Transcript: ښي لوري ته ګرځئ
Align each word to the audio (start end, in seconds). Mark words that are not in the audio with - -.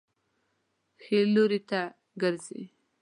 ښي 1.01 1.19
لوري 1.33 1.59
ته 1.69 1.81
ګرځئ 2.21 2.61